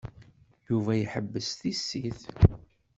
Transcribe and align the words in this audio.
Yuba 0.69 0.91
iḥebbes 0.97 1.49
tissit. 1.59 2.21